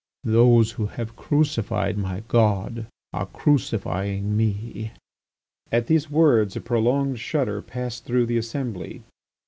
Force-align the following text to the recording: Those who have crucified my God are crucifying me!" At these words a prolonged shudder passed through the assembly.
Those 0.25 0.71
who 0.71 0.87
have 0.87 1.15
crucified 1.15 1.95
my 1.95 2.23
God 2.27 2.87
are 3.13 3.27
crucifying 3.27 4.35
me!" 4.35 4.93
At 5.71 5.85
these 5.85 6.09
words 6.09 6.55
a 6.55 6.59
prolonged 6.61 7.19
shudder 7.19 7.61
passed 7.61 8.03
through 8.03 8.25
the 8.25 8.39
assembly. 8.39 9.03